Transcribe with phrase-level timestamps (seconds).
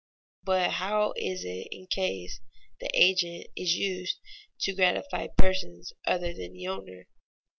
[0.43, 2.41] But how is it in case
[2.79, 4.17] the agent is used
[4.61, 7.05] to gratify persons other than the owner?